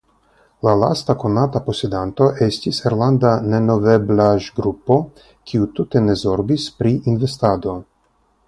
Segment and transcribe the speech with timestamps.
[0.67, 4.99] La lasta konata posedanto estis irlanda nemoveblaĵgrupo
[5.51, 7.81] kiu tute ne zorgis pri investado.